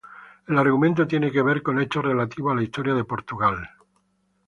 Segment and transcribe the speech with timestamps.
[0.47, 3.69] El argumento tiene que ver con hechos relativos a la historia de Portugal.